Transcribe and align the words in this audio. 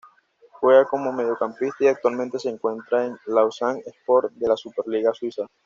Juega 0.53 0.85
como 0.85 1.13
Mediocampista 1.13 1.83
y 1.83 1.87
actualmente 1.89 2.39
se 2.39 2.49
encuentra 2.49 3.05
en 3.05 3.19
Lausanne-Sport 3.27 4.31
de 4.33 4.47
la 4.47 4.57
Super 4.57 4.87
Liga 4.87 5.13
Suiza. 5.13 5.45